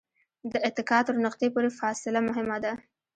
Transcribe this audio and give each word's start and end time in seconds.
د 0.51 0.53
اتکا 0.67 0.99
تر 1.07 1.15
نقطې 1.25 1.47
پورې 1.53 1.69
فاصله 1.79 2.19
مهمه 2.27 2.57
ده. 2.63 2.73